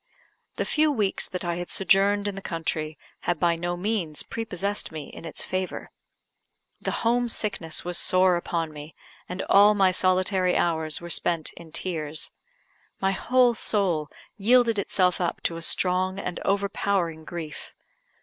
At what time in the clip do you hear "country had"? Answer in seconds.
2.41-3.39